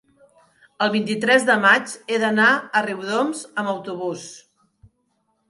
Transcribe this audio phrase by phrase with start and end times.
[0.85, 4.27] el vint-i-tres de maig he d'anar a Riudoms amb autobús.